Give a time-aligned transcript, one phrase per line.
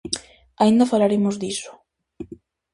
[0.61, 1.71] Aínda falaremos diso.